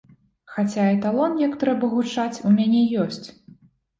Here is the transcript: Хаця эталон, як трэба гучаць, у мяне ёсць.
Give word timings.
Хаця 0.53 0.85
эталон, 0.93 1.35
як 1.41 1.53
трэба 1.63 1.85
гучаць, 1.93 2.41
у 2.47 2.53
мяне 2.57 2.81
ёсць. 3.03 3.23